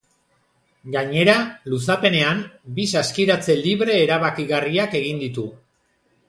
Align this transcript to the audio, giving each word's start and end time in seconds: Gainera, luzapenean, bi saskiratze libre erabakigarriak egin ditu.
Gainera, 0.93 1.35
luzapenean, 1.73 2.41
bi 2.79 2.87
saskiratze 3.03 3.57
libre 3.67 3.99
erabakigarriak 4.07 4.99
egin 5.03 5.23
ditu. 5.27 5.47